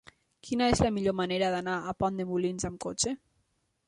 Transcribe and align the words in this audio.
Quina 0.47 0.69
és 0.75 0.79
la 0.85 0.89
millor 0.95 1.13
manera 1.19 1.49
d'anar 1.55 1.75
a 1.91 1.93
Pont 1.99 2.17
de 2.21 2.25
Molins 2.31 2.65
amb 2.71 2.81
cotxe? 2.87 3.13